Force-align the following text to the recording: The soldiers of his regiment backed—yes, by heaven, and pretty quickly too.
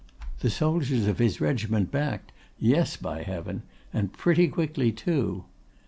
The 0.39 0.49
soldiers 0.49 1.05
of 1.05 1.19
his 1.19 1.39
regiment 1.39 1.91
backed—yes, 1.91 2.97
by 2.97 3.21
heaven, 3.21 3.61
and 3.93 4.11
pretty 4.11 4.47
quickly 4.47 4.91
too. 4.91 5.43